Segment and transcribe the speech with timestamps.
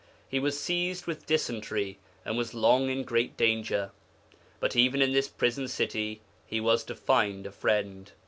[0.27, 3.91] He was seized with dysentery, and was long in great danger.
[4.59, 8.11] But even in this prison city he was to find a friend.